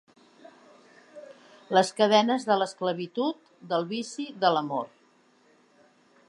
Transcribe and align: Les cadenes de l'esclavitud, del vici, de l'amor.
Les 1.77 1.91
cadenes 1.99 2.47
de 2.53 2.57
l'esclavitud, 2.61 3.53
del 3.75 3.87
vici, 3.93 4.27
de 4.45 4.53
l'amor. 4.57 4.91